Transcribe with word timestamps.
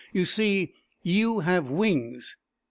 You 0.13 0.25
see, 0.25 0.73
you 1.03 1.41
have 1.41 1.69
wings." 1.69 2.35